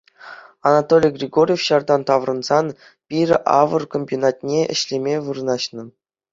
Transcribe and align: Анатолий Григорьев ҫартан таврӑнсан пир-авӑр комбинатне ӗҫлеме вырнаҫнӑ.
Анатолий 0.69 1.13
Григорьев 1.19 1.61
ҫартан 1.65 2.01
таврӑнсан 2.11 2.67
пир-авӑр 3.07 3.83
комбинатне 3.95 4.59
ӗҫлеме 4.75 5.15
вырнаҫнӑ. 5.31 5.83